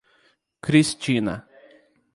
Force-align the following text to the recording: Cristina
Cristina 0.63 1.45